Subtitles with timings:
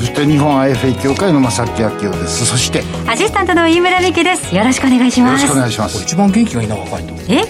[0.00, 2.46] そして日本 IFA 協会の正木明夫です。
[2.46, 4.56] そしてアシスタントの飯村美希です。
[4.56, 5.42] よろしくお願いします。
[5.42, 6.02] よろしくお願いします。
[6.02, 7.44] 一番元気がいいな若いとえ？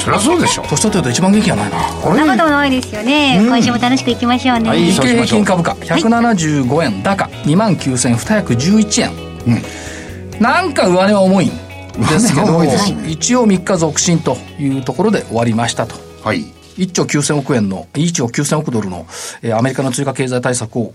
[0.00, 0.62] そりゃそうでしょ。
[0.62, 1.88] 年取ってると一番元気がないな。
[1.88, 11.56] そんなことないですよね、今週も楽しくいきましょうね、はい日経平均株価175円高2万9211円、なんか上値は重いんで
[12.20, 15.96] すけど上値は重いです一応3日続伸というところで終わりましたと。
[16.22, 16.44] はい。
[16.76, 19.06] 1兆9000億円の1兆9000億ドルの、
[19.42, 20.94] えーアメリカの追加経済対策を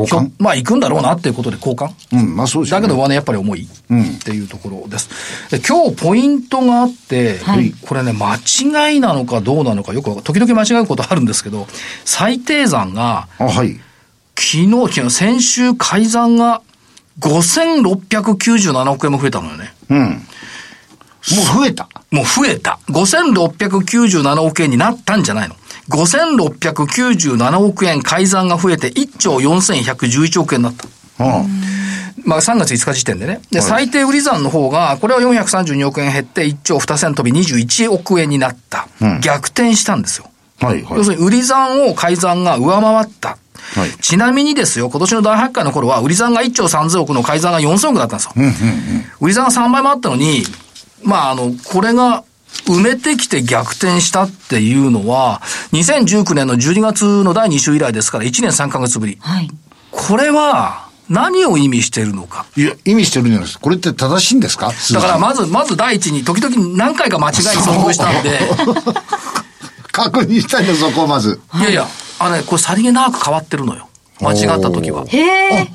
[0.00, 0.30] 交換？
[0.38, 1.90] まあ行くんだろうなっていうことで交換？
[2.16, 2.86] うんまあそうでしょうね。
[2.86, 3.68] だけど上値やっぱり重いっ
[4.24, 5.08] ていうところです。
[5.50, 7.72] で今日ポイントがあって、はい。
[7.82, 11.66] これね、間違いなのかどうなのかよく時々間違うことあるんですけど、
[12.04, 13.80] 最低算があはい。
[14.36, 16.62] 昨日、昨日、先週改ざんが
[17.20, 19.74] 5697億円も増えたのよね。
[19.90, 19.98] うん。
[20.00, 21.88] もう増えた？
[22.10, 22.78] もう増えた。
[22.88, 25.54] 5697億円になったんじゃないの。
[25.90, 30.88] 5697億円改ざんが増えて1兆4111億円になった。
[31.24, 31.50] うん
[32.22, 33.40] まあ3月5日時点でね。
[33.50, 38.88] で、はい最低売り算の方が、これは432億円減って1兆2千飛び21億円になった。
[39.00, 40.30] うん逆転したんですよ。
[40.60, 43.30] はいはい要するに売り算を改ざんが上回った。
[43.30, 48.32] はいちなみにですよ、今年の大発会の頃は、売り算が1兆3000億の改ざんが4000億だったんですよ。
[49.20, 50.42] 売り算が3倍もあったのに、
[51.02, 52.24] まあ、あの、これが
[52.70, 55.40] 埋めてきて逆転したっていうのは、
[55.72, 59.18] 2019年の12月の第2週以来ですから、1年3ヶ月ぶり。
[59.20, 59.50] はい
[59.90, 62.46] これは、何を意味しているのか。
[62.56, 64.72] いや意味してるんじゃないですかこれって正しいんですか？
[64.92, 68.38] だから、まず、まず第一に、時々何回か間違いに遭遇したんで、
[69.92, 71.86] 確認したいんですそこをまずいやいや、
[72.20, 73.88] あのね、これさりげなく変わってるのよ。
[74.20, 75.04] 間違った時は。
[75.08, 75.72] へえ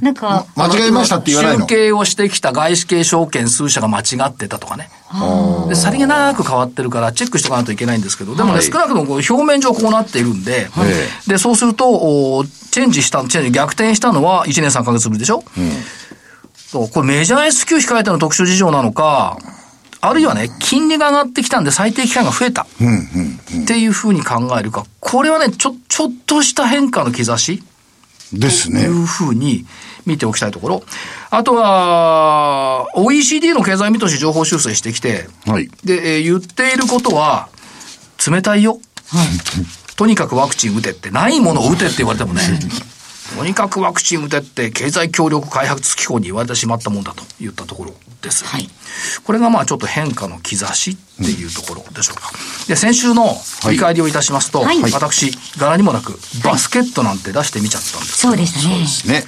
[0.00, 1.68] なんか間違えましたって言わないの？
[1.68, 4.88] 集計をしてきた外資系証券数社が間違ってたとかね。
[5.68, 8.62] で、さりげなく変わってるからチェックしておかないといけないんですけど、でもね、はい。
[8.62, 15.42] 少なくとも表面上こうなっているんで、えで、そうすると、おチェンジした、チェンジ、逆転したのは1年3ヶ月ぶりでしょ、
[16.54, 19.38] そうこれメジャー S q 控えての特殊事情なのか、
[20.00, 22.62] あるいはね、金利が上がってきたんで最低期間が増えた。
[22.62, 22.66] っ
[23.66, 27.62] ていうふうに考えるか、これはね、ちょ、ちょっとした変化の兆し
[28.32, 29.66] ですねいうふうに
[30.06, 30.82] 見ておきたいところ。
[31.30, 37.48] あとは、OECD の経済見通し情報修正してきて、はいで、えー言っていることは、
[38.26, 38.80] 冷たいよ。
[39.96, 42.42] とにかくワクチン打てって、ないものを打てって言われてもね、
[43.36, 48.44] とにかくワクチン打てって経済協力開発機構に言われてしまったもんだと言ったところです。
[49.24, 52.32] これがまあちょっと変化の兆しっていうところでしょうか。
[52.68, 58.18] で、先週の振り返りをいたしますと、はい私、柄にもなく、バスケットなんて出してみちゃったんです。
[58.18, 59.26] そうでしたねね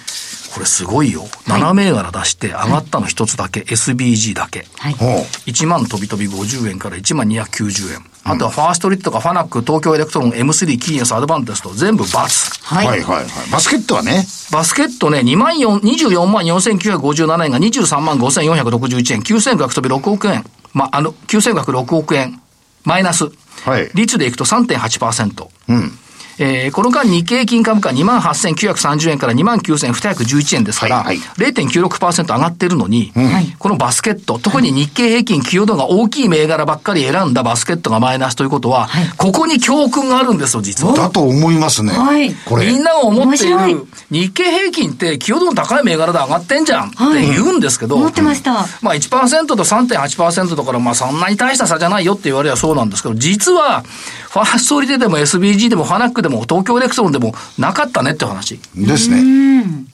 [0.52, 1.22] これすごいよ。
[1.46, 4.66] 7銘柄出して上がったの一つだけ、SBG だけ。
[4.78, 5.08] はいほう
[5.48, 8.04] 1万飛び飛び50円から1万290円。
[8.24, 12.64] あとはファーストリテとかファナック、東京エレクトロン、M3、キーエンス、アドバンテスト、全部×。
[12.64, 20.44] はい、はいはいはいバスケットはねバスケットね、2万4、24万4957円が23万5461円、9500飛び6億円。
[20.74, 22.40] ま、あの、9506億円。
[22.84, 23.30] マイナス。
[23.64, 25.48] はい率でいくと3.8%。
[25.68, 25.98] うん
[26.38, 31.18] えーこの間日経平均株価2万8930円から2万9211円ですから、はいはい。
[31.52, 33.12] 0.96%上がってるのに、
[33.58, 40.94] このバスケット、特に日経平均寄与度が大きい銘柄ばっかり選んだバスケットがマイナスということは、ここに教訓があるんですよ、実は。
[40.94, 41.92] だと思いますね。
[41.92, 42.34] はい。
[42.34, 42.66] これ。
[42.66, 48.66] みんなが思っている日経平均って寄与度の高い銘柄で上がってんじゃんって言うんですけど、思ってました。
[48.80, 58.58] まあ1%と3.8%だからまあそんなに大した差じゃないよって言われればそうなんですけど、実はファーストリテでも SBG でもファナックでも東京エレクトロンでもなかったねって話。
[58.74, 59.22] ですね。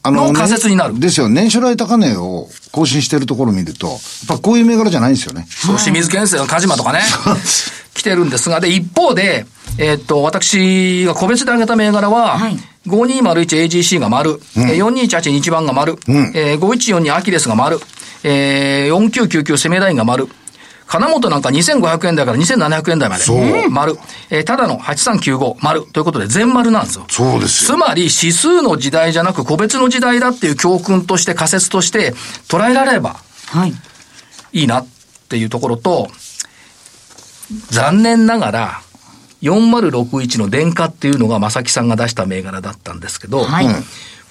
[0.02, 0.94] あの仮説になる。
[0.94, 1.28] ねですよ。
[1.28, 3.98] 年初来高値を更新してるところを見るとやっ
[4.28, 5.46] ぱこういう銘柄じゃないんですよね。
[5.48, 7.00] そう、清水建設の鹿島とかね、
[7.94, 9.46] 来てるんですが、で、一方で、
[9.78, 12.56] えーっと、私が個別で挙げた銘柄は、はい。
[12.86, 15.96] 5201AGC が丸、えー4218日番が丸、
[16.34, 17.78] えー5142アキレスが丸、
[18.24, 20.28] えー4999セメダインが丸、
[20.88, 23.22] 金本なんか2500円台から2700円台まで。
[23.22, 23.70] そう。
[23.70, 23.96] 丸。
[24.30, 25.84] えーただの8395丸。
[25.84, 27.04] ということで全丸なんですよ。
[27.08, 27.76] そうですよ。
[27.76, 32.14] つまり指数の時代じゃなく個別の時代だっていう教訓として仮説として
[32.48, 33.74] 捉えられればはい。
[34.52, 34.86] いいなっ
[35.28, 36.08] ていうところと、
[37.70, 38.80] 残念ながら、
[39.42, 43.66] 4061の電化っていうのが正木さんが出した銘柄だったんですけど、はい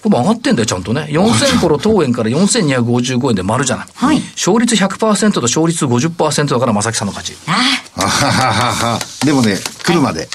[0.07, 1.07] うんここれ上がってんだよ、ちゃんとね。
[1.09, 3.87] 4000コロ当円から4255円で丸じゃない。
[3.93, 7.37] はい勝率100%と勝率50%だから正木さんの勝ち。
[7.47, 7.53] あ
[7.99, 10.29] あ でもね、来るまで、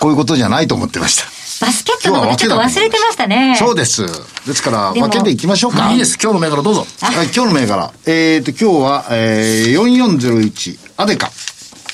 [0.00, 1.24] こういうことじゃないと思ってました。
[1.64, 3.56] バスケットのことちょっと忘れてましたね。
[3.58, 4.04] そうです。
[4.46, 5.92] ですから、分けていきましょうか。
[5.92, 6.18] いいです。
[6.20, 6.86] 今日の銘柄どうぞ。
[7.00, 7.92] はい、今日の銘柄。
[8.06, 11.30] えっ、と、今日は、えー、4401、アデカ。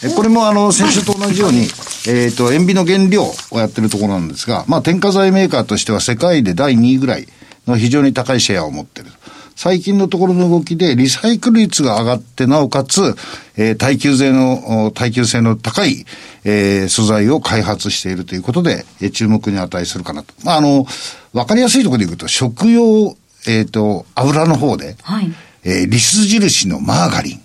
[0.03, 1.69] えこれもあの、先週と同じように、
[2.09, 7.29] えっ、と、塩ビの原料をやってるところなんですが、まあ、添加剤メーカーとしては世界で第2位ぐらい
[7.67, 9.09] の非常に高いシェアを持ってる。
[9.57, 13.15] 最近のところの動きで、リサイクル率が上がって、なおかつ、
[13.59, 16.07] えー耐久性の、お耐久性の高い、
[16.45, 20.33] えー素材を開発しているということで、えー注目に値するかなと。
[20.45, 20.87] まあ、あの、
[21.35, 23.15] わかりやすいところで言うと、食用、
[23.47, 25.31] えっ、と、油の方で、はい
[25.63, 27.41] えーリス印のマーガリン。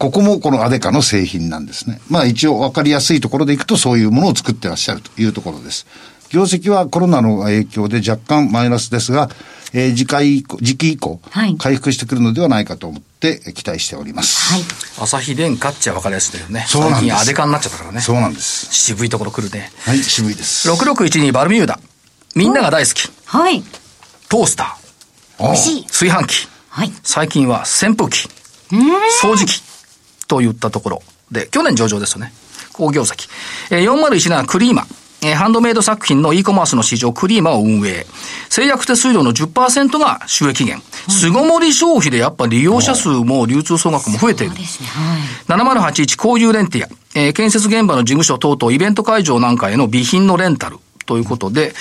[0.00, 2.00] ここもこのアデカの製品なんですね。
[2.08, 5.86] まあ一応わかりやすいところでいくとそういうものを作ってらっしゃるというところです。
[6.30, 9.28] 業績はコロナの影響で若干マイナスですが、
[9.74, 14.54] えー次回以降、時期以降、はい回復してくるのではないかと思って期待しております。
[14.54, 14.62] はい。
[15.02, 16.64] 朝日電化っちゃ分かりやすいんだよね。
[16.66, 18.00] そうなんです最近アデカになっちゃったからね。
[18.00, 18.72] そうなんです。
[18.72, 19.70] 渋いところ来るね。
[19.84, 20.70] はい、渋いです。
[20.70, 21.78] 6612バルミューダ。
[22.34, 23.10] みんなが大好き。
[23.26, 23.62] はい。
[24.30, 25.46] トースター。
[25.46, 25.84] おうしい。
[25.84, 26.48] 炊飯器。
[26.70, 26.92] はい。
[27.02, 28.28] 最近は扇風機。
[29.22, 29.69] 掃除機。
[30.30, 31.02] といったところ。
[31.32, 32.32] で、去年上場ですよね。
[32.72, 33.28] 工業績。
[33.72, 34.86] えー、4017クリーマ。
[35.22, 38.06] えーハンドメイド作品の e コマースの市場クリーマを運営。
[38.48, 40.82] 製薬手数料の10%が収益源。
[41.10, 44.60] 巣ごもり消費でやっぱ利用者数も流通総額も増えているね。
[44.60, 45.92] はい。
[45.92, 50.78] 7081交流レンティア、えー建設現場の事務所等々イベント会場なんかへの備品のレンタル。
[51.06, 51.74] ということで、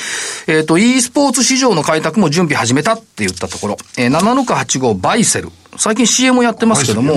[0.48, 5.50] えっ、と、e スポーツ市場の開拓も準備始めたって言ったところ、えー、7685バイセル。
[5.78, 7.14] 最近 CM やってますけども、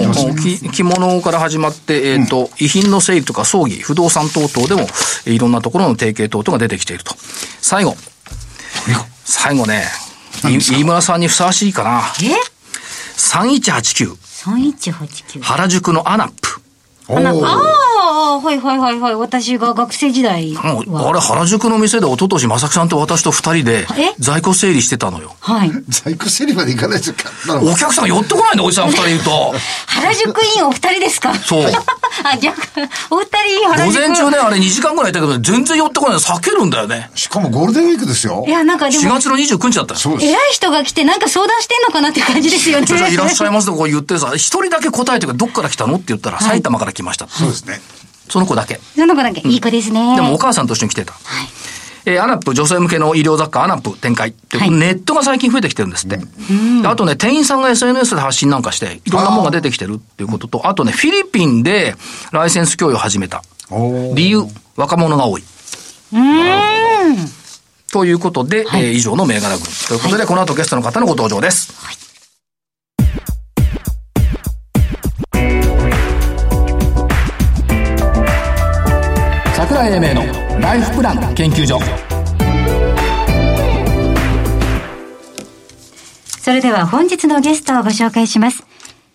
[0.72, 7.14] 着物から始まって、えっ、と、遺品の整理とか葬儀、不動産等々でも、えーいろんなところの提携等々が出てきていると。
[7.60, 7.96] 最後。
[9.24, 9.84] 最後ね、
[10.44, 12.02] い飯村さんにふさわしいかな？
[12.22, 12.34] え
[13.16, 15.40] ？3189、?3189。
[15.40, 16.60] 原宿のアナップ。
[17.08, 17.32] おああー、
[18.42, 19.14] はいはいはいはい。
[19.14, 21.12] 私が学生時代あは。
[21.12, 24.14] れ、原宿の店で一昨年正木さんと私と二人でえ？
[24.18, 25.34] 在庫整理してたのよ。
[25.40, 25.70] はい。
[25.88, 27.30] 在庫整理までいかないですか？
[27.62, 29.54] お客さん寄ってこないんだ、おじさん二人いると。
[29.86, 31.34] 原宿インお二人ですか？
[31.34, 31.64] そう
[32.24, 32.54] あ、じゃあ、
[33.10, 33.26] お二
[33.60, 34.00] 人原午宿。
[34.08, 37.10] 前中ね、あれ2時間ぐらいいたけど、全然寄ってこないの避けるんだよね。
[37.14, 38.50] しかもゴールデンウィークですよい。
[38.50, 40.00] や、なんかで4も、月の29日だったよ。
[40.00, 40.32] そうです。
[40.32, 42.86] 偉い人が来てなんか相談してんのかなって感じですよね。
[43.10, 47.26] いらっしゃいますとこう言ってさ、一人だけ答えてどっから来たのって言ったら、埼玉から来ました。
[47.28, 47.80] そうですね。
[48.32, 48.80] その子だけ。
[48.96, 50.16] その子だけ、いい子ですね。
[50.16, 51.12] でもお母さんと一緒に来てた。
[51.12, 51.48] はい。
[52.06, 56.16] えーアナップ、女性向けの衣料雑貨アナップ展開って、はいネットが最近増えてきてるんですって。
[56.16, 61.94] であとね、店員さんが SNS で発信なんかして、いろんなものが出てきてるっていうことと、あとね、フィリピンで
[62.32, 63.42] ライセンス供与を始めた。
[64.14, 64.44] 理由、
[64.76, 65.42] 若者が多い。
[65.42, 67.16] うーん。
[67.92, 69.66] ということで、はいえー以上の銘柄群。
[69.88, 71.72] ということで、この後ゲストの方のご登場です。
[71.74, 72.01] 桜
[79.88, 81.80] 井英明のライフプラン研究所。
[86.40, 88.62] それでは本日のゲストをご紹介します。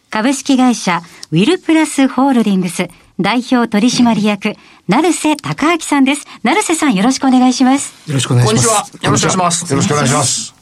[0.10, 4.56] 株式会社ウィルプラスホールディングス代表取締役、
[4.88, 6.26] 成瀬隆明さんです。
[6.44, 7.94] 成瀬さんよろしくお願いします。
[8.08, 8.94] よろしくお願いこんします。
[8.94, 9.08] にちは。
[9.08, 9.72] よろしくお願いします。
[9.72, 10.54] よろしくお願いします。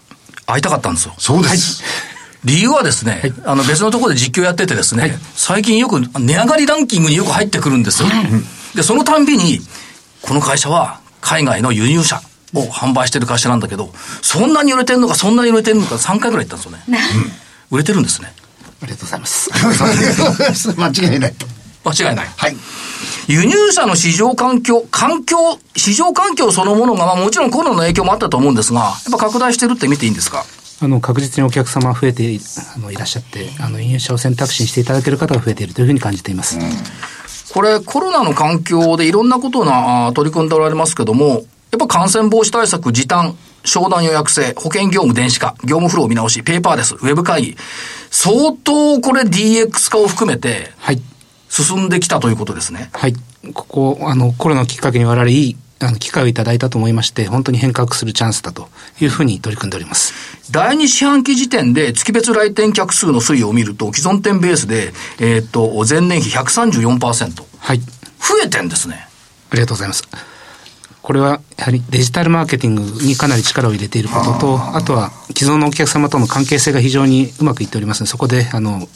[0.46, 1.16] 会いたかったんですよ。
[1.18, 1.84] そうです。
[2.44, 8.10] 理由はですね、あの別のところで実況やっててですね、最近よく値上がりランキングによく入ってくるんですよ。
[8.76, 9.62] で、そのたんびに、
[10.28, 12.20] この会社は海外の輸入車
[12.54, 13.92] を販売してる会社なんだけど、
[14.22, 17.00] そんなに売れてるのか、そんなに売れてるのか3回ぐらい言ったんですよね。
[17.72, 18.32] 売れてるんですね。
[18.82, 19.50] ありがとうございます。
[20.80, 21.48] 間違いないと。
[21.84, 22.28] 間違いない。
[22.36, 22.58] はい。
[23.28, 25.38] 輸入車の市場環境、環境、
[25.76, 30.46] 市場環境そのものが、まあもちろんコロナの影響もあったと思うんですが、やっぱ拡大してるって見ていいんですか？
[30.82, 32.40] あの、確実にお客様増えて、
[32.76, 36.58] あの、いらっしゃって、あの、輸入車を選択肢にしていただける方が増えているというふうに感じています。
[37.56, 41.44] これ、コロナの環境でいろんなことをなあ取り組んでおられますけども、やっ
[41.80, 47.58] ぱ感染防止対策、時短、商談予約制、保険業務電子化、業務フロー見直し、ペーパーレス、ウェブ会議、
[48.12, 51.02] 相当これ DX 化を含めてはい。
[51.48, 52.90] 進んできたということですね。
[52.92, 53.14] はい。
[53.54, 58.70] ここ、あの、コロナをきっかけに我々いい、あの、機会をいただいたと思いまして、本当に変革するチャンスだと
[59.02, 60.14] いうふうに取り組んでおります。
[60.52, 67.36] 第2四半期時点で月別来店客数の推移を見ると、既存店ベースで、えーっと、前年比134%。
[67.36, 67.82] 増はい。
[68.44, 69.08] えてんですね。
[69.52, 70.04] ありがとうございます。
[71.02, 78.88] これはやはりデジタルマーケティングにかなり力を入れていることと、あとは既存のお客様との関係性が非常にうまくいっておりますので、そこで、あの、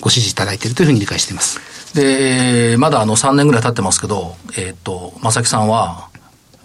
[0.00, 1.60] ご支持いただいているというふうに理解しています。
[1.94, 6.08] で、まだあの3年ぐらい経ってますけど、えーっと、正木さんは、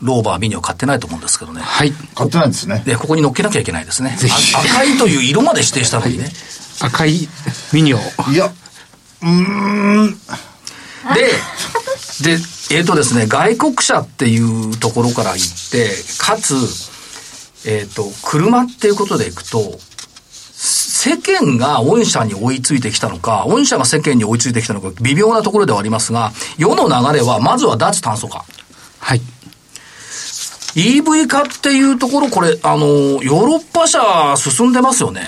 [0.01, 1.61] ローバーミニを買ってないと思うんですけどね。
[1.61, 1.91] はい。
[2.15, 2.83] 買ってないんですね。
[2.85, 4.15] で、ここに乗っけなきゃいけないですね。
[4.17, 6.29] ぜひあ赤いという色まで指定したのにね。
[6.81, 7.27] 赤い
[7.73, 7.97] ミニを。
[8.31, 8.51] いや、
[9.21, 10.17] うーん。
[11.13, 11.31] で、
[12.21, 12.37] で、
[12.71, 16.55] えっ、とですね、外国車っていうところから言って、かつ、
[17.65, 19.79] えっ、と、車っていうことでいくと、
[20.61, 28.43] 世間が御社に追いついてきたのか、御社が世間に追いついてきたのか、微妙なところではありますが、世の流れは、まずは脱炭素化。
[28.99, 29.21] はい。
[30.79, 35.21] EV 化っていうところ、これ、あの、ヨーロッパ車進んでますよね。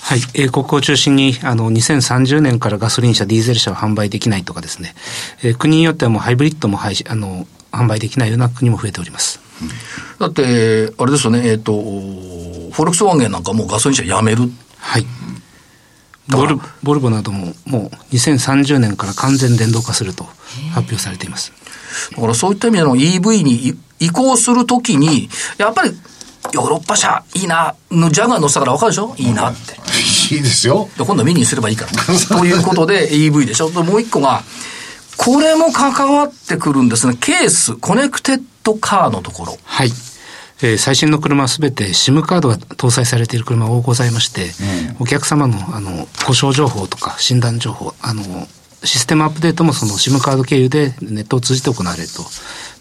[0.00, 0.20] はい。
[0.34, 4.94] 英国を中心に、あの、2030年からガソリン車、ディーゼル車を販売できないとかですね、
[5.42, 9.40] えー国によってはもうハイブリッドも廃止、あの、販売できないような国も増えております。
[10.18, 14.50] だって、あれですよね、えっ、と、フォルクスワーゲンなんかもうガソリン車やめる。
[14.78, 15.06] はい。
[16.28, 20.24] ボルボルボなどももう2030年から完全電動化すると
[20.72, 21.52] 発表されています。
[22.16, 25.28] だからそういった意味での EV にい移行するときに、
[25.58, 25.90] やっぱり
[26.52, 29.14] ヨーロッパ車いいな、のジャガー乗せたから分かるでしょ？
[29.16, 29.74] いいなって。
[30.34, 30.88] いいですよ。
[30.98, 31.92] で今度ミニにすればいいから。
[32.38, 33.70] ということで EV でしょ？
[33.70, 34.42] でもう一個が、
[35.16, 37.16] これも関わってくるんですね。
[37.20, 39.56] ケース、コネクテッドカーのところ。
[39.64, 39.92] はい。
[40.62, 44.50] えー最新の車はすべて SIM カードが搭載されている車が多ございまして、
[44.98, 48.22] お客様のあの故障情報とか診断情報、あの
[48.84, 52.24] システムアップデートもその SIM カード経由でネットを通じて行われると。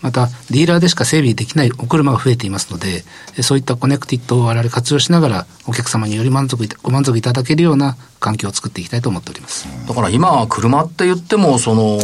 [0.01, 3.05] また、ディーラーでしか整備できないお車が増えていますので、
[3.37, 9.65] えそういったコネクティッドを我々活用しながら、お客様により満足いたご満足いただけるような環境を作っていきたいと思っております。
[9.87, 11.97] だから今は車って言っても、その、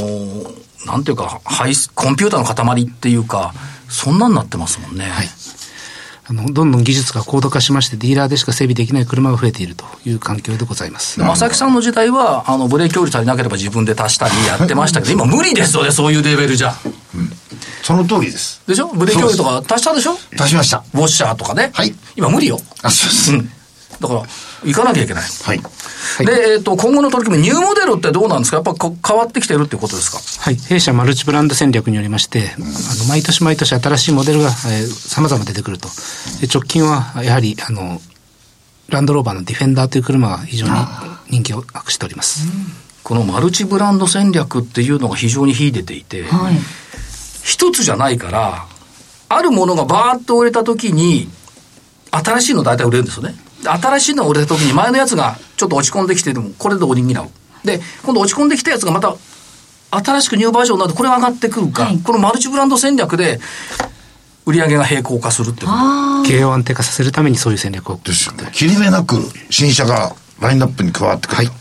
[0.85, 3.53] なんていうか、コンピューターの塊っていうか、
[3.89, 5.03] そんなんなってますもんね。
[5.03, 5.27] はい。
[6.29, 11.19] あの、どんどん技術が高度化しまして、ディーラーでしか整備できない車が増えているという環境でございます。
[11.19, 16.75] 正木さんの時代は、あの、ブレーキオイル足りなければ自分で足したりやってましたけど、今無理ですよね、そういうレベルじゃ。
[17.81, 18.61] その通りです。
[18.67, 18.89] でしょ？
[18.89, 20.11] ブレーキオイルとか足したでしょ？
[20.39, 20.83] 足しました。
[20.93, 21.71] ウォッシャーとかね。
[21.73, 22.59] はい今無理よ。
[22.83, 23.33] あ、そうです。
[23.33, 23.49] うん。
[23.99, 24.23] だから、
[24.63, 25.23] 行かなきゃいけない。
[25.23, 25.61] はい。
[26.25, 28.57] で、えっ、と、今後の取り組み、ニューモデルってどうなんですか？
[28.57, 30.19] やっぱこ変わってきてるっていうことですか？
[30.43, 30.55] はい。
[30.55, 32.65] 弊社マルチブランド戦略によりまして、あの、
[33.07, 35.87] 毎年毎年新しいモデルが、えー、様々出てくると。
[36.41, 38.01] で直近は、やはり、あの、
[38.89, 40.71] ランドローバーのディフェンダーという車が非常に
[41.29, 42.47] 人気を博しております。
[43.03, 46.55] このマルチブランド戦略っていうのが非常に秀でていて、はい。
[47.43, 48.65] 一つじゃないから、
[49.29, 51.29] あるものがバーッと売れた時に、
[52.11, 53.35] 新しいの大体売れるんですよね。
[53.63, 56.95] で新しいのが売れた時に前のやつがちょっと落ち込んできてでも、これで補う。
[56.95, 59.15] で、今度落ち込んできたやつがまた、
[59.91, 63.39] 新しくニューバージョンになるとこれが上がってくるか、はいこのマルチブランド戦略で、
[64.45, 65.79] 売り上げが平行化するっていうこと。
[65.79, 67.99] あ経営を安定化させるためにそういう戦略を。
[68.03, 68.49] ですよね。
[68.51, 69.15] 切り目なく
[69.49, 71.43] 新車がラインナップに加わってくると。
[71.43, 71.55] い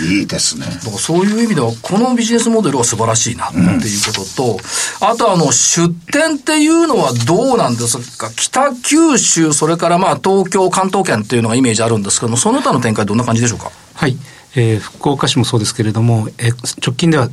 [0.00, 0.66] いですね。
[0.66, 4.60] だからそういう意味では、このビジネスモデルは素晴らしいなっていうことと、
[5.00, 8.30] あとあの、出店っていうのはどうなんですか？
[8.34, 13.70] 北九州、それからまあ東京、関東圏っていうのがイメージあるんですけども、その他の展開どんな感じでしょうか？
[13.94, 14.16] はい。
[14.56, 17.28] えー福岡市もそうですけれども、えー直近では、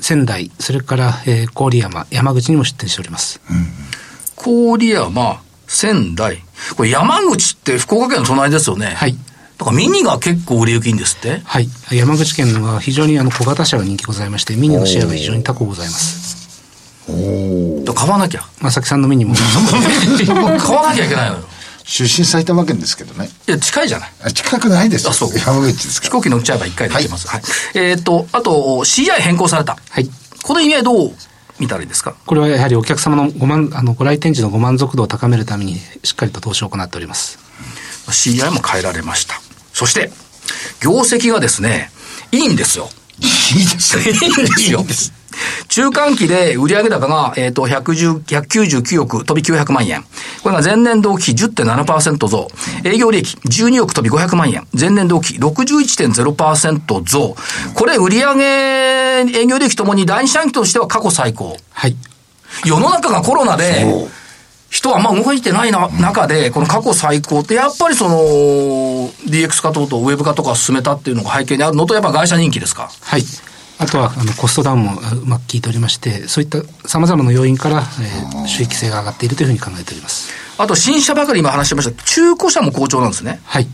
[0.00, 3.40] 仙台、それから、えー郡山、山口にも出店しております。
[4.36, 6.44] 郡山、仙台。
[6.76, 8.94] これ山口って福岡県の隣ですよね。
[8.96, 9.16] はい。
[9.58, 11.40] だからミニが結構売れ行きいいんですって？
[11.44, 11.68] はい。
[11.92, 16.34] 山口県は非常にあの小型車が人気ございまして、ミニのシェアが非常に高くございます。
[17.06, 18.42] だから買わなきゃ。
[18.60, 19.34] まさきさんのミニも。
[20.58, 21.44] 買わなきゃいけないのよ。
[21.84, 23.28] 出身埼玉県ですけどね。
[23.46, 24.10] いや、近いじゃない？
[24.24, 25.10] あ近くないですよ。
[25.10, 26.10] あそう山口ですから。
[26.10, 27.28] 飛行機乗っちゃえば1回で行けます。
[27.28, 27.42] はい。
[27.74, 29.76] えっ、と、あと、CI 変更された。
[29.90, 30.08] はい。
[30.42, 31.12] この意味合いどう
[31.60, 32.14] 見たらいいですか？
[32.26, 37.38] これはやはりお客様のご満、あの、ご来店時のご満足度を高めるために、しっかりと投資を行っております。
[38.08, 39.40] CI も変えられました。
[39.74, 40.10] そして、
[40.80, 41.90] 業績がですね、
[42.32, 42.88] いいんですよ。
[43.20, 44.04] いいですね。
[44.04, 44.84] いいんですよ。
[45.68, 50.04] 中間期で売上高が、えっ、と、110 199億飛び900万円。
[50.42, 52.48] これが前年同期比10.7%増。
[52.84, 54.66] 営業利益12億飛び500万円。
[54.78, 57.34] 前年同期比61.0%増。
[57.74, 61.56] これ売上営業利益ともに第二四半期としては過去最高。
[61.72, 61.96] はい。
[62.64, 63.84] 世の中がコロナで、
[64.74, 68.16] 人はあんま動いてないな、中で、この過去最高って、やっぱりその、
[69.28, 72.90] DX 化等々、ウェブ化とか進めたっていうのが背景にあるのと、やっぱ会社人気ですか？
[73.00, 73.22] はい。
[73.78, 80.30] あとは、あの、コストダウンもあうまく効いておりまして、そういった様々な要因から、えー収益性が上がっているというふうに考えております。
[80.58, 82.02] あと、新車ばかり今話してました。
[82.04, 83.40] 中古車も好調なんですね。
[83.44, 83.68] はい。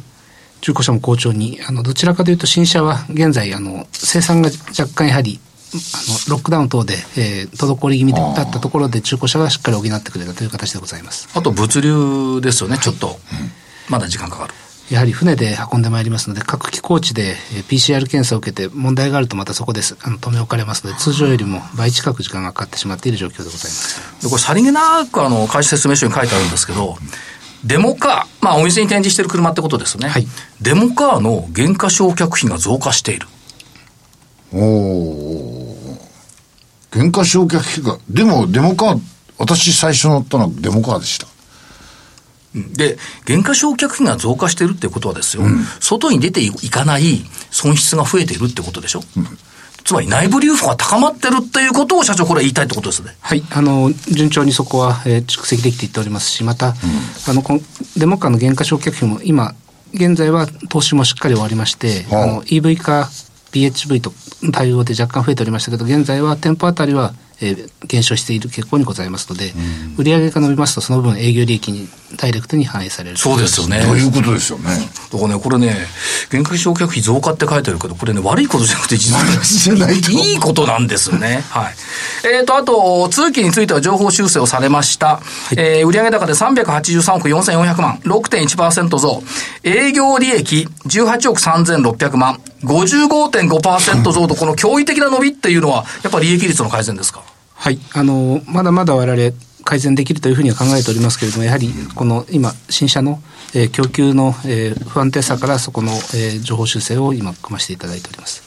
[0.60, 5.40] 中古車も好調に、あの、どちらかというと新車は現在、あの、生産が若干やはり、
[5.72, 11.28] あの、ロックダウン等で、えー、滞り気味だったところで中古車がしっかり補ってくれたという形でございます。
[11.34, 13.18] あと、物流ですよね、ちょっと。
[13.88, 14.54] まだ時間かかる。
[14.90, 17.36] やはり船で運んでまいりますので、各機構地で
[17.68, 24.22] PCR 検査を受けて問題があるとまたそこですあの止め置かれますので、通常よりも倍近く時間がかかってしまっている状況でございます。
[24.22, 26.96] でこれ、さりげなく、あの、会社説明書に書いてあるんですけど、
[27.64, 30.08] デモカー、まあ、お店に展示してる車ってことですよね。
[30.08, 30.26] はい
[30.60, 33.28] デモカーの減価償却費が増加している。
[34.52, 35.59] おお。
[36.92, 39.00] 原価償却費が、でもデモカー、
[39.38, 41.26] 私最初乗ったのはデモカーでした。
[42.54, 45.44] で、減価償却費が増加しているってことはですよ、
[45.78, 49.02] 外に出ていかない損失が増えているってことでしょ、
[49.84, 53.16] つまり内部留保が高まってるっていうことを社長、これは言いたいってことですね。
[53.20, 56.74] はい、あの、順調にそこは、えー蓄積できていっておりますし、また、
[57.28, 57.60] あの、この
[57.96, 59.54] デモカの減価償却費も今、
[59.94, 62.22] 現在は投資もしっかり終わりまして、はあ。
[62.24, 63.08] あの、EV 化、
[63.52, 64.12] PHV と
[64.52, 69.52] 対応で若干増えておりましたけど、現在は店舗あたりは、えー減少している傾向にございますので、
[69.96, 73.16] 売上が伸びますと、その分営業利益にダイレクトに反映される。
[73.16, 73.80] そうですよね。
[73.82, 74.64] ということですよね。
[75.12, 75.74] だからね、これね、
[76.30, 81.42] 減価償却費増加って書いてあるけど、これね、悪いことじゃなくて、実はねじゃないといいことなんですよね。
[81.50, 81.74] はい。
[82.32, 85.20] えっ、と、あと、通期については情報修正をされました。
[85.56, 89.22] えー売上高で383億4400万、6.1%増。
[89.64, 97.22] 営業利益18億3600万、55.5% 増と、この驚異的な伸びっていうのは、やっぱり利益率の改善ですか？
[97.54, 103.22] はい、あのまだまだ我々改善できるというふうには考えておりますけれども、やはりこの今、新車の、
[103.54, 108.42] えー供給の、えー不安定さから、そこの、えー情報修正を今、組ませていただいております。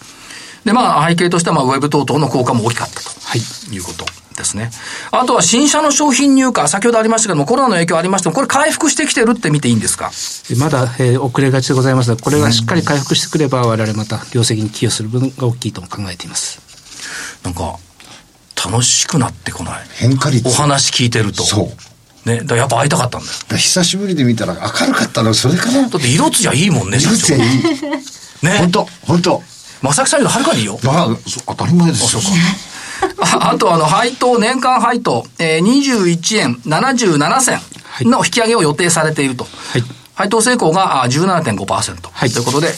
[0.65, 3.09] で、まあ、背景としては、まあ、ウェブ等々の効果も大きかったと。
[3.23, 3.41] はい
[3.75, 4.71] いうことですね。
[5.11, 10.11] あとは新車の商品入荷、先ほどありましたけども、コロナの影響ありましても、これ回復してきてるって見ていいんですか？
[10.49, 16.59] でまだ、えー遅れがちでございますので、これがしっかり回復してくれば、我々また業績に寄与する分が大きいと考えています。
[17.43, 17.77] なんか、
[18.65, 19.87] 楽しくなってこない？
[19.95, 20.47] 変化率。
[20.47, 21.43] お話聞いてると。
[21.43, 21.63] そ
[22.25, 22.29] う。
[22.29, 23.33] ね、だからやっぱ会いたかったんだよ。
[23.49, 25.81] だ久しぶりで見たら明るかったのそれから。
[25.81, 27.63] だって色つやいいもんね、社長いいいい。
[28.41, 28.57] ね。
[28.59, 29.43] 本当本当
[29.81, 30.79] まさきさんよりはるかにいいよ。
[30.83, 32.21] まあ、そう当たり前ですよ。
[32.23, 32.72] あ
[33.39, 39.47] あと、あの、配当、年間配当、えー、21円77銭の引き上げを予定されていると。
[39.71, 39.83] はい
[40.15, 42.09] 配当成功があ17.5%。
[42.11, 42.71] はいということで、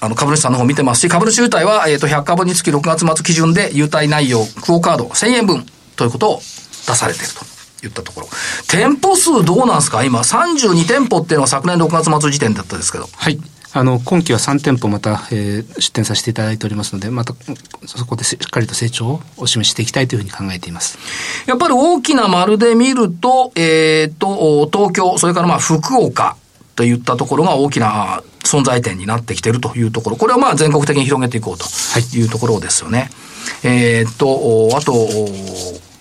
[0.00, 6.42] あの、株主さんの方見てますし、株主優待は、えっ、と、100株につき6月末基準で、優待内容、クオカード1000円分ということを
[6.86, 7.40] 出されていると。
[7.80, 8.28] 言ったところ。
[8.68, 10.04] 店舗数どうなんですか？
[10.04, 13.08] 今、32店舗っていうのは昨年6月末時点だったですけど。
[13.16, 13.40] はい。
[13.72, 17.34] あの、今期は3店舗また、えー出店させていただいておりますので、また、
[17.86, 20.98] そこでしっかりと成長をお示ししていきたいというふうに考えています。
[21.46, 26.36] やっぱり大きな丸で見ると、えっ、と、東京、それからまあ福岡
[26.74, 30.16] といったところが大きな存在点になってきているというところ。
[30.16, 31.64] これをまあ全国的に広げていこうと
[32.16, 33.10] いうところですよね。
[33.62, 35.08] えっ、と、あと、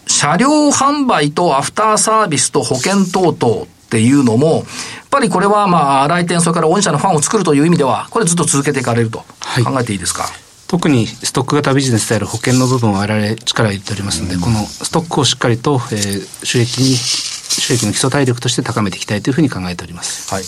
[0.08, 4.64] 車両販売とアフターサービスと保険等々っていうのも、やっ
[5.10, 10.26] ぱりこれはまあ来店、それから御社のファンを作るという意味では、これずっと続けていかれるとはい考えていいですか？
[10.68, 20.32] 特にストック型ビジネスである保険の部分を我々力を入れておりますので、このストックをしっかりと、えー収益に、収益の基礎体力として高めていきたいというふうに考えております。
[20.32, 20.44] はい。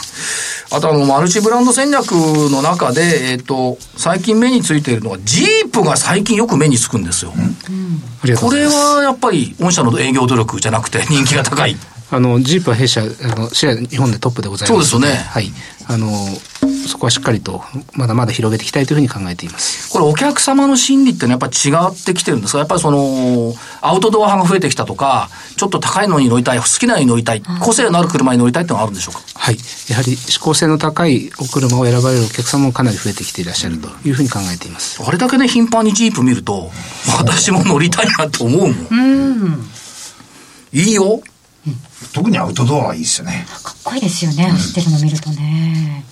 [0.73, 7.33] あとあの、マルチブランド戦略の中で、えっ、と、最近目についているのは、ジープが最近よく目につくんですよ。
[7.35, 8.65] ありがとうこれ。
[8.67, 11.75] はやっぱり、御社の営業努力じゃなくて人気が高い。
[12.11, 14.83] あの、ジープは弊社、あの、シェア日本でトップでございますの。
[14.85, 15.51] そうですよねはい。
[15.87, 16.09] あの、
[16.87, 19.89] そこはしっかりと、まだまだ広げていきたいというふうに考えています。
[19.91, 22.59] これお客様の心理ってのはやっぱり違ってきてるんですか？
[22.59, 29.21] やっぱりその、アウトドア派が増えてきたとか、ちょっと高いのに乗りたい、好きなのに乗りたい、個性のある車に乗りたいってのがあるんでしょうか？
[29.35, 29.57] はい。
[29.89, 35.01] やはり、指向性の高いお車を選ばれるお客様もかなり増えてきていらっしゃるというふうに考えています。
[35.03, 36.71] あれだけね、頻繁にジープ見ると、
[37.17, 39.69] 私も乗りたいなと思うもん。
[40.73, 41.21] いいよ。
[42.13, 43.45] 特にアウトドアはいいですよね。
[43.63, 46.05] かっこいいですよね、走ってるの見るとね。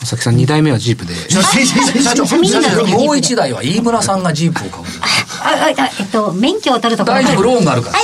[0.00, 1.14] まさきさん、2代目はジープで。
[2.86, 4.84] もう一台は飯村さんがジープを買う。
[5.42, 7.98] あ、あ、あえっと、免許を取るところ大丈夫、ローンがあるから。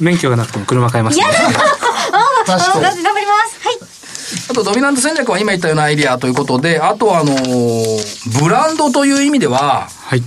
[0.00, 1.36] 免許がなくても車買えますので。
[1.36, 1.40] あ、
[2.46, 3.02] 頑張ります。
[3.62, 3.78] はい。
[4.50, 10.22] あと、ドミナント戦略は今言ったようなアイディアということで、あとは、あのーブランドという意味では、はい。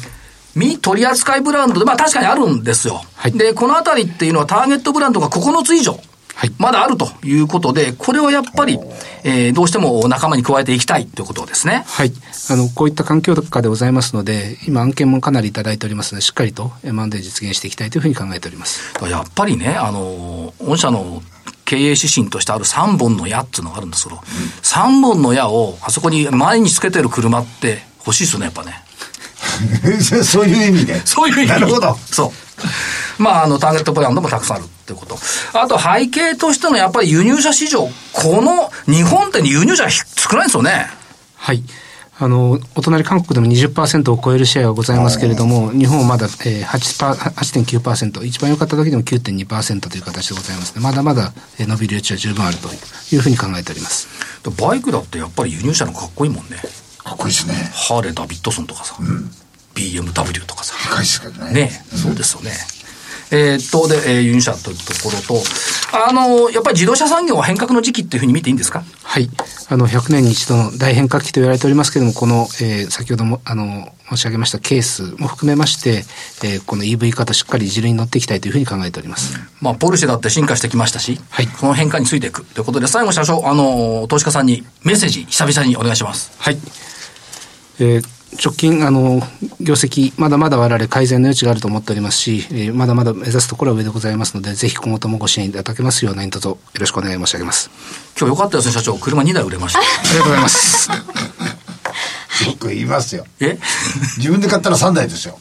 [0.53, 3.03] 未取扱いブランドで、まあ確かにあるんですよ。
[3.15, 5.99] はいで、このあたりっていうのはターゲットブランドが9つ以上。
[6.37, 8.79] はいまだあるということで、これはやっぱり、
[9.23, 11.83] えーどうしても仲間に加えていきたいということですね。
[11.87, 12.11] はい。
[12.51, 18.93] あの、こういった環境下でございますので、今案件もかなりいただいておりますので、しっかりと M&A 実現していきたいというふうに考えております。
[19.09, 21.23] やっぱりね、あのー、御社の
[21.65, 28.83] 経営指針としてある3本の矢っていうのがあるんですけど、3本の矢をあそこに前につけてる車って欲しいですよね、やっぱね。
[30.23, 31.01] そういう意味で。
[31.05, 31.97] そういう意味なるほど。
[32.11, 32.33] そ
[33.19, 33.21] う。
[33.21, 35.17] まあ、あの、ターゲットブランドもたくさんあるってこと。
[35.53, 40.87] あと、背景としてのやっぱり輸入車市場、この、日本って輸入車少ないんですよね。
[41.35, 41.63] はい。
[42.19, 50.81] あの、お隣韓国でも20%を超えるシェアがございますけれども、日本はまだ、えー、8%、8.9%、一番良かった時でも9.2%という形でございますね。
[50.81, 52.69] まだまだえー伸びる余地は十分あると
[53.15, 54.07] いうふうに考えております。
[54.59, 56.57] バイクだってやっぱり輸入車のかっこいいもんね。
[57.03, 57.53] かっこいいですね。
[57.53, 58.95] ハーレー・ダビッドソンとかさ、
[59.77, 60.73] BMW とかさ。
[60.89, 61.61] 高いね。
[61.67, 62.51] ね、そうですよね。
[63.29, 65.43] えーっと、で、えー輸入車というところと、
[65.91, 68.83] あの、やっぱり自動車産業は変革の時期っていうふうに見ていいんですか？
[69.03, 69.29] はい。
[69.69, 76.05] あの、100年に一度の大変革期と言われておりますけれども、この、えー先ほども、あの、申し上げましたケースも含めまして、
[76.43, 79.37] えーこの EV 化としっかり自流に乗っていきたいというふうに考えております。
[79.59, 86.31] まあ、ポルシェだって進化してきましたし、はいその変化についていくということで、最後社長、あの、投資家さんにメッセージ、久々にお願いします。
[86.39, 86.57] はい。
[87.81, 89.21] えー直近、あの、
[89.61, 97.69] 業績、まだまだ我々改善の余地があると思っておりますし、えーまだまだ目指すところは上でございますので、ぜひ今後ともご支援いただけますよう何卒よろしくお願い申し上げます。
[98.19, 98.95] 今日よかったですね、社長。
[98.97, 99.79] 車2台売れました。
[99.79, 100.89] ありがとうございます。
[102.45, 103.25] よく言いますよ。
[103.39, 103.57] え？
[104.17, 105.39] 自分で買ったら3台ですよ。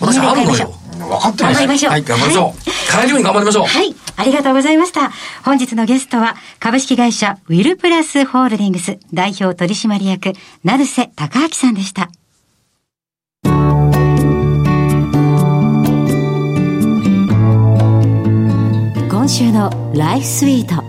[0.00, 0.74] 私あるのよ。
[0.98, 1.78] 分かってますよ頑張りま。
[1.78, 1.90] しょう。
[1.92, 3.00] はい、頑張りましょう。
[3.00, 3.64] 帰るように頑張りましょう。
[3.66, 3.94] はい。
[4.16, 5.12] ありがとうございました。
[5.44, 10.32] 本日のゲストは、株式会社ウィルプラスホールディングス代表取締役、
[10.64, 12.08] 成瀬隆明さんでした。
[19.08, 20.82] 今週のライフスイート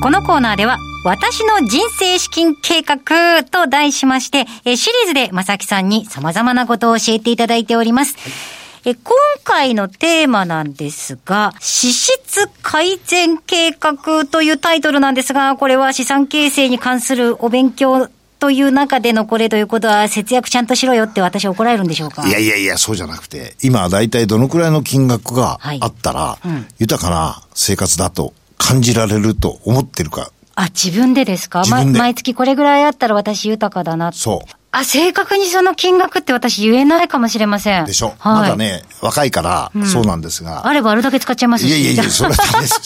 [0.00, 8.57] このコーナーでは、私の人生資金計画と題しまして、シリーズで正木さんに様々なことを教えていただいております。
[8.84, 22.28] えー今回のテーマなんですが、支出改善計画というタイトルなんですが、これは資産形成に関するお勉強という中でのこれということは、節約ちゃんとしろよって私怒られるんでしょうか？
[22.28, 26.38] いやいやいや、そうじゃなくて、今は大体どのくらいの金額がはいあったら、
[26.78, 30.30] 豊かな生活だと感じられると思ってるか。
[30.56, 31.60] あ、自分でですか？
[31.60, 34.12] 自分でま毎月これぐらいあったら私豊かだな。
[34.12, 34.57] そう。
[34.70, 37.86] あ、正確にその金額って私言えないかもしれません。
[37.86, 38.56] でしょ、はい、まだ。
[38.56, 40.66] ね、若いから、そうなんですが。
[40.66, 41.68] あればあるだけ使っちゃいますし。
[41.68, 42.80] いやいやいや、 それはダメです。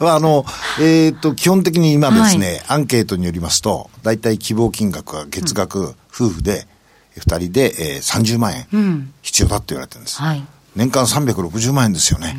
[0.00, 0.44] ま ああの、
[0.80, 6.66] えっ、と、基本的に今ですね、アンケートによりますと、大体希望金額が月額、夫婦で、
[7.16, 10.20] 二人で、えー、30万円必要だって言われてるんです。
[10.20, 10.44] はい
[10.76, 12.36] 年間360万円ですよね。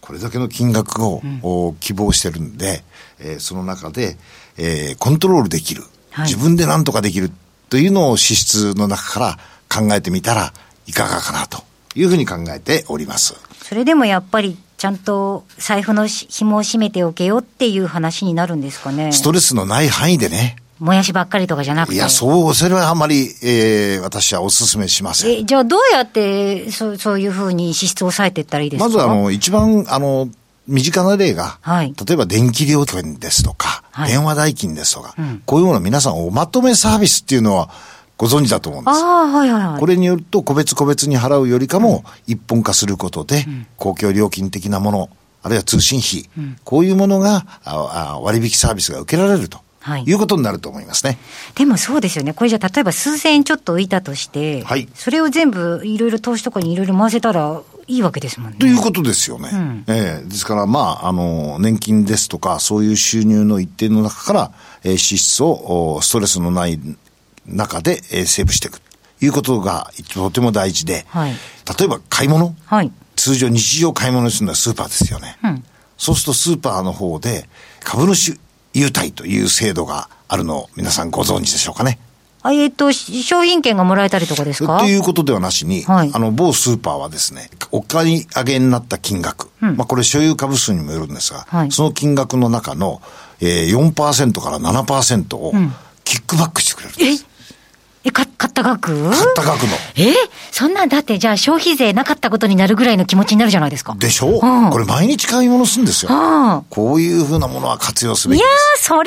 [0.00, 2.82] これだけの金額を、お希望してるんで、
[3.20, 4.18] えーその中で、
[4.58, 7.30] えーコントロールできる、はい自分で何とかできる
[7.68, 10.52] というのを支出の中から考えてみたら
[10.86, 13.34] いかがかなというふうに考えております。
[13.62, 19.10] それでもやっぱり、ちゃんと財布のし紐を締めておけよっていう話になるんですかね。
[19.12, 20.56] ストレスのない範囲でね。
[20.78, 21.94] もやしばっかりとかじゃなくて。
[21.94, 25.30] いや、そう、それはあまり、えー私はお勧めしません。
[25.30, 28.84] え、じゃあどうやって、そう、そういうふうに支出を抑えていったらいいですか？
[28.84, 30.28] まずあの、一番、あの、
[30.68, 35.14] 身近な例が、はい例えば電気料金ですとか、はい電話代金ですとか、
[35.46, 37.70] こういうもの皆さんおまとめサービスっていうのは
[38.18, 38.98] ご存知だと思うんです。
[38.98, 39.80] ああ、はいはいはい。
[39.80, 43.46] これによると個別個別に払うよりかも一本化することで、
[43.78, 45.10] 公共料金的なもの、
[45.42, 46.28] あるいは通信費、
[46.64, 47.46] こういうものが
[48.20, 51.16] 割引サービスが受けられると、はいい、うことになると思いますね。
[51.54, 52.34] でもそうですよね。
[52.34, 58.56] これじゃあ例えば数千円ちょっと浮いたとして、はいそれを全部いろいろ投資とかにいろいろ回せたらいいわけですもんね。
[58.58, 59.84] ということですよね。
[59.86, 66.80] ええですから、まあ、あの、年金ですとか、そういう収入の一定の中から、えー支出をおストレスのない
[67.46, 68.80] 中で、えーセーブしていく。
[69.22, 71.32] いうことがとても大事で、はい
[71.78, 72.92] 例えば買い物、はい。
[73.16, 75.38] 通常日常買い物するのはスーパーですよね。
[75.42, 75.64] うん
[75.98, 77.48] そうするとスーパーの方で
[77.82, 78.38] 株主
[78.74, 81.98] 優待という制度があるのを皆さんご存知でしょうかね。
[82.46, 84.78] あ、えっ、と、し商品券がもらえたりとかですか？
[84.78, 86.10] ということではなしに、はい。
[86.12, 91.72] あの、某スーパーはですね、お買い上げになった金額、まあこれ所有株数にもよるんですが、はい。
[91.72, 93.00] その金額の中の、
[93.40, 95.52] えー、4%から7%を
[96.04, 97.22] キックバックしてくれるんです。
[97.22, 97.24] え？
[97.24, 97.35] え、か、買
[98.62, 99.10] った額？
[99.10, 99.68] 買った額の。
[99.96, 100.14] え？
[100.50, 103.94] そんなんだって、じゃあ消費税なかったことになるぐらいの気持ちになるじゃないですか。
[103.98, 106.10] でしょ、うんこれ毎日買い物するんですよ。
[106.12, 108.86] あこういうふうなものは活用すべいやきです。
[108.86, 109.04] ー、それは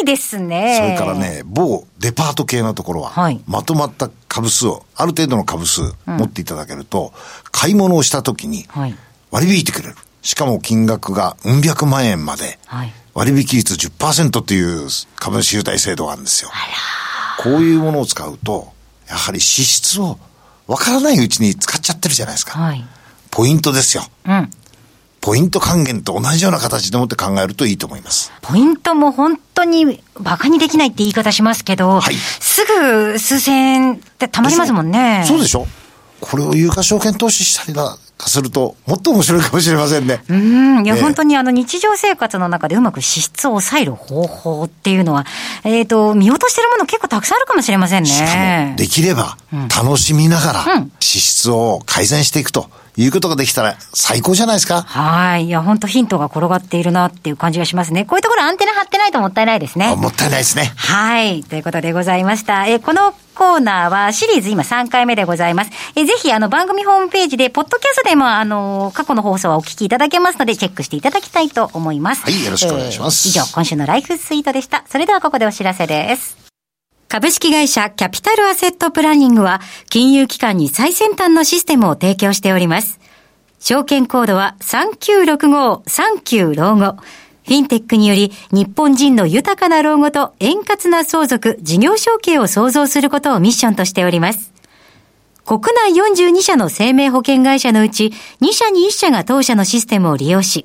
[0.00, 0.96] いいですね。
[0.98, 1.18] それから。
[1.18, 7.12] ね、某デパート系のところは、はいまとまった株数を、ある程度の株数持っていただけると、
[7.50, 8.94] 買い物をしたときにはい
[9.30, 9.94] 割り引いてくれる。
[10.20, 16.50] しかも金額がうん百万円まではい、割引率10%っていう株主優待制度があるんですよ。
[17.42, 18.72] こういうものを使うと、
[19.08, 20.18] やはり支出を
[20.66, 22.58] 分からないうちに使っちゃってるじゃないですか。
[22.58, 22.84] はい。
[23.30, 24.04] ポイントですよ。
[24.26, 24.50] うん。
[25.20, 28.32] ポイント還元と同じような形でもって考えるといいと思います。
[28.42, 35.24] ポイントも本当にバカにできないって言い方しますけど、はいすぐ数千円ってたまりますもんね。
[35.26, 35.66] そうでしょ
[36.20, 40.22] これを有価証券投資したりだかすると、もっと面白いかもしれませんね。
[40.28, 45.26] うん、いや、本当にあの日常生活の中でうまく支出を抑える方法っていうのは、
[45.64, 48.08] えっ、ー、と、見落としてるもの結構たくさんあるかもしれませんね。
[48.08, 48.26] しか
[48.70, 50.64] も、できれば、楽しみながら、
[51.00, 52.70] 支出を改善していくと。
[52.96, 54.82] いうことができたら最高じゃないですか。
[54.82, 55.46] はい。
[55.46, 58.04] いや、本当ヒントが転がっているなっていう感じがしますね。
[58.04, 59.96] こういうところアンテナ張ってないともったいないですね。
[59.96, 60.72] もったいないですね。
[60.76, 61.42] はい。
[61.42, 62.66] ということでございました。
[62.66, 65.70] え、このコーナーはシリーズ今3回目でございます。
[65.96, 72.22] えぜひあの番組ホームページで、ポッドキャストでもあの、過去の放送はお聞きいただけますので、チェックしていただきたいと思います。
[72.24, 73.28] はい、よろしくお願いします。
[73.28, 74.84] えー、以上、今週のライフスイートでした。
[74.86, 76.41] それではここでお知らせです。
[77.12, 82.98] 株式会社キャピタルアセットプランニングは、金融機関に最先端のシステムを提供しております。
[83.60, 86.96] 証券コードは3965-39老後。
[87.44, 94.50] フィンテックにより日本人の豊かな老後と円滑な相続、事業承継を創造することをミッションとしております。
[95.44, 95.60] 国
[95.92, 100.64] 内42社の生命保険会社のうち2社に1社が当社のシステムを利用し、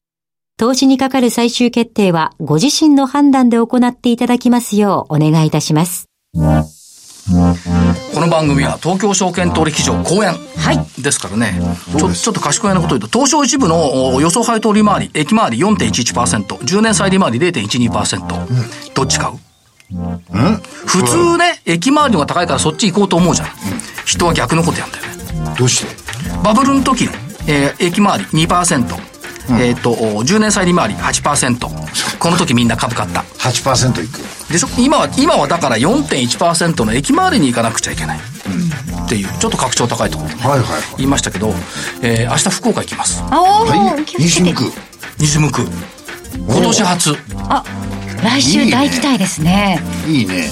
[0.57, 6.05] 投資にかかる最終決定はご自身の判断で行っていただきますようお願いいたします。
[8.13, 10.33] この番組は東京証券取引所公演
[10.99, 11.59] ですからね、
[11.97, 19.37] ちょちょっと賢いなこと言うと、東証一部の予想配当利回り、駅回り4.11%、10年債利回り0.12%、うん、どっち買う？
[20.85, 23.47] 普通ね、駅回りのが高いからそっち行こうと思うじゃん。
[24.05, 25.55] 人は逆のことやんだよね。
[25.57, 25.95] どうして？
[26.43, 27.05] バブルの時、
[27.47, 29.10] えー、駅回り2%、
[29.49, 31.59] えっ、ー、と、10年債利回り8%。
[32.19, 33.21] この時みんな株買った。
[33.21, 34.19] 8%いく。
[34.51, 38.19] でしょ今は、今はだから4.1%の駅回りに行かなくちゃいけない。
[38.47, 41.53] うん、っていう、ちょっと格調高いところで、ね、はいはい、言いましたけど、
[42.01, 43.23] えー、明日福岡行きます。
[43.29, 44.71] ああ、はい、西向く。
[45.19, 45.67] 西向く。
[46.47, 47.15] 今年初。
[47.49, 47.63] あ、
[48.23, 49.79] 来週大期待ですね。
[50.07, 50.35] いいね。
[50.35, 50.49] ね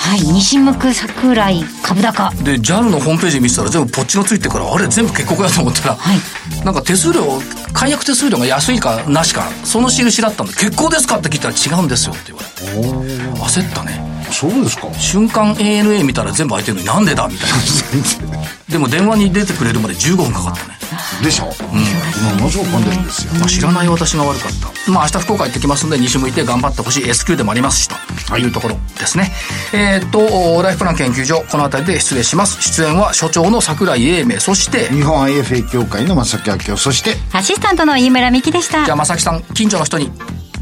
[0.00, 2.30] はい、西向く桜井株高。
[2.42, 7.40] で、JAL のホームページ見てたら全部ポッチのついてから、あれ全部結構やと思ったら、はい、なんか手数料、
[7.72, 13.40] 解約手数料が安いかなしか、その印だったんで、結構ですかって聞いたら違うんですよって言われて。
[13.40, 14.00] 焦ったね。
[14.30, 14.92] そうですか。
[14.94, 17.56] 瞬間 ANA 見たら全部空いてるのになんでだみたいな。
[18.70, 20.78] でも電話に出てくれるまで15分かかったね。
[21.22, 21.54] でしょ。
[21.72, 21.84] うん
[22.20, 24.90] ものすごく混んでるんですよ、まあ、知らない私が悪かった。
[24.90, 28.46] まあ明日福岡行ってきますんで西向いて頑張ってほしい S q でもありますしとい。
[28.46, 29.30] うところですね、
[29.74, 32.60] えー、っとライフプラン研究所この辺りで失礼します。
[32.62, 38.84] 出演は所長の櫻井英明そして日本 IFA 協会の正木明夫そしてアシスタントの飯村美希でした。
[38.84, 40.10] じゃあ正木さん近所の人に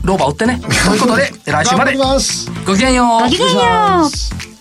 [0.04, 0.60] 老婆売ってね。
[0.60, 1.96] ということで 来週まで。
[2.66, 3.22] ごきげんよう。
[3.22, 4.10] ごきげんよ
[4.54, 4.57] う